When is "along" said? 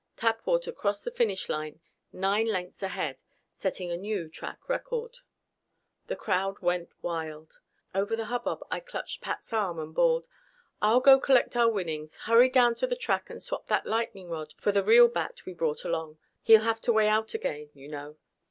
15.85-16.17